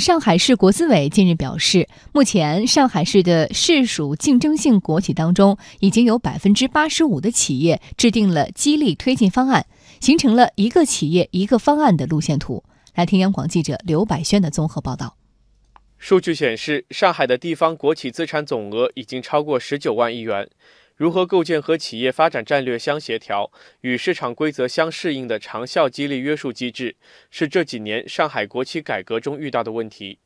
[0.00, 9.66] 上海市国资委近日表示，目前上海市的市属竞争性国企当中，已经有百分之八十五的企业制定了激励推进方案，
[10.00, 12.64] 形成了一个企业一个方案的路线图。
[12.94, 15.16] 来听央广记者刘百轩的综合报道。
[15.98, 20.48] 数据显示，上海的地方国企资产总额已经超过十九万亿元。
[21.00, 23.50] 如何构建和企业发展战略相协调、
[23.80, 26.94] 与市场规则相适应的长效激励约束机制，
[27.30, 30.18] 是这几年上海国企改革中遇到的问题。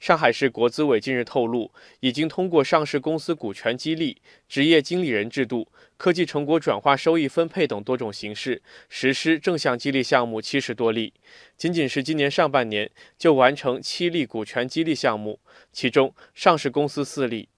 [0.00, 1.70] 上海市国资委近日透露，
[2.00, 4.16] 已经通过上市公司股权激励、
[4.48, 5.68] 职业经理人制度、
[5.98, 11.12] 科技成果转化收益分配等多种形式，实施正向激励项目七十多例。
[11.58, 15.38] 仅仅是今年上半年，就完成七例股权激励项目，
[15.70, 17.50] 其中上市公司四例。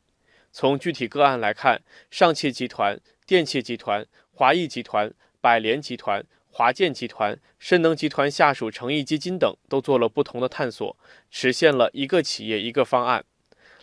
[0.59, 10.97] 从具体个案来看，上汽集团、电气集团、华谊集团、百联集团、华建集团、深能集团下属诚毅基金等都做了不同的探索，
[11.31, 13.23] 实现了一个企业一个方案。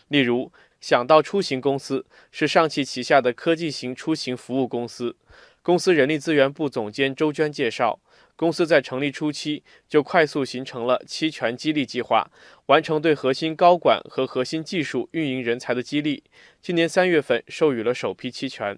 [0.07, 0.51] 例如，
[0.81, 5.15] 想到出行公司是上汽旗下的科技型出行服务公司。
[5.63, 7.97] 公司人力资源部总监周娟介绍，
[8.35, 12.29] 公司在成立初期就快速形成了期权激励计划，
[12.65, 16.21] 完成对核心高管和核心技术运营人才的激励。
[16.61, 18.77] 今年三月份授予了首批期权。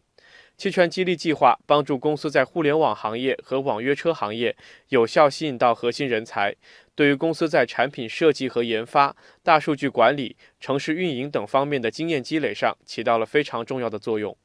[0.57, 4.55] 期权激励计划帮助公司在互联网行业和网约车行业
[4.89, 6.55] 有效吸引到核心人才，
[6.93, 14.37] 对于公司在产品设计和研发、大数据管理、城市运营等方面的经验积累上起到了非常重要的作用。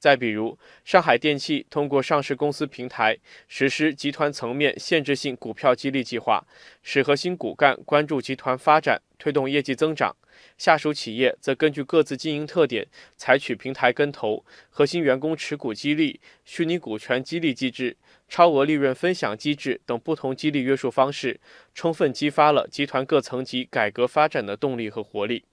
[0.00, 6.42] 再比如，上海电气通过上市公司平台实施集团层面限制性股票激励计划，
[6.82, 10.10] 使核心骨干关注集团发展，推动业绩增长；
[10.56, 12.86] 下属企业则根据各自经营特点，
[13.18, 17.94] 采取平台跟投、核心员工持股激励、虚拟股权激励机制、
[18.26, 21.38] 超额利润分享机制等不同激励约束方式，
[21.74, 25.44] 充分激发了集团各层级改革发展的动力和活力。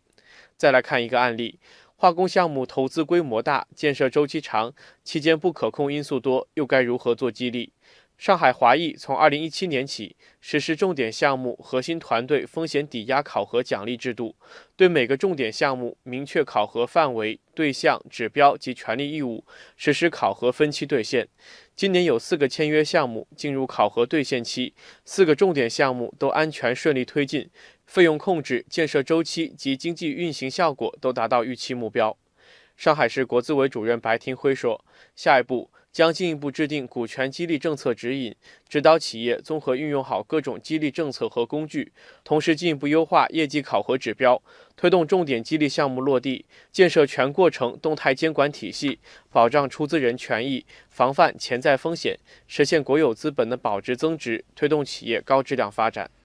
[0.56, 1.60] 再来看一个案例。
[2.00, 4.72] 化工项目投资规模大，建设周期长，
[5.04, 7.72] 期间不可控因素多，又该如何做激励？
[8.20, 14.36] 上海华谊从二零一七年起实施重点项目核心团队风险抵押考核奖励制度，
[14.76, 19.44] 对每个重点项目明确考核范围、对象、指标及权利义务，
[19.76, 21.28] 实施考核分期兑现。
[21.76, 27.50] 今年有四个签约项目进入考核兑现期，四个重点项目都安全顺利推进。
[27.88, 32.16] 费用控制、建设周期及经济运行效果都达到预期目标。
[32.76, 38.36] 上海市国资委主任白廷辉说：“下一步将进一步制定股权激励政策指引，
[38.70, 41.92] 指导企业综合运用好各种激励政策和工具，
[42.24, 44.40] 同时进一步优化业绩考核指标，
[44.76, 49.00] 推动重点激励项目落地，建设全过程动态监管体系，
[49.32, 56.12] 保障出资人权益，防范潜在风险，实现国有资本的保值增值，推动企业高质量发展。”